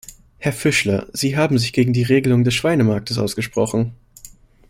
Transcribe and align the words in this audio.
Herr 0.39 0.51
Fischler, 0.51 1.09
Sie 1.13 1.37
haben 1.37 1.59
sich 1.59 1.73
gegen 1.73 1.93
die 1.93 2.01
Regelung 2.01 2.43
des 2.43 2.55
Schweinemarktes 2.55 3.19
ausgesprochen. 3.19 3.93